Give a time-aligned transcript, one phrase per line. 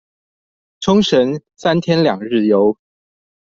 [0.79, 2.75] 沖繩三天兩日遊